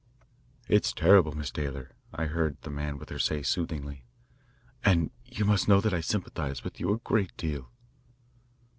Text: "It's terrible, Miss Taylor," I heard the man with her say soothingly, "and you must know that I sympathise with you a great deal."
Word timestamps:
"It's 0.67 0.93
terrible, 0.93 1.33
Miss 1.37 1.51
Taylor," 1.51 1.91
I 2.11 2.25
heard 2.25 2.57
the 2.63 2.71
man 2.71 2.97
with 2.97 3.09
her 3.09 3.19
say 3.19 3.43
soothingly, 3.43 4.03
"and 4.83 5.11
you 5.27 5.45
must 5.45 5.67
know 5.67 5.79
that 5.79 5.93
I 5.93 6.01
sympathise 6.01 6.63
with 6.63 6.79
you 6.79 6.91
a 6.91 6.97
great 6.97 7.37
deal." 7.37 7.69